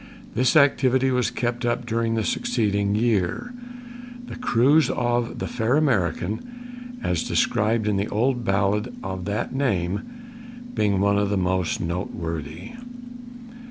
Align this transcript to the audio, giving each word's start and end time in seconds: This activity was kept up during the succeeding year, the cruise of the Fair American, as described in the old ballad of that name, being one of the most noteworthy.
This 0.33 0.55
activity 0.55 1.11
was 1.11 1.29
kept 1.29 1.63
up 1.63 1.85
during 1.85 2.15
the 2.15 2.23
succeeding 2.23 2.95
year, 2.95 3.53
the 4.25 4.35
cruise 4.35 4.89
of 4.89 5.37
the 5.37 5.45
Fair 5.45 5.77
American, 5.77 6.97
as 7.03 7.23
described 7.23 7.87
in 7.87 7.97
the 7.97 8.07
old 8.09 8.43
ballad 8.43 8.95
of 9.03 9.25
that 9.25 9.53
name, 9.53 10.71
being 10.73 10.99
one 11.01 11.19
of 11.19 11.29
the 11.29 11.37
most 11.37 11.79
noteworthy. 11.79 12.71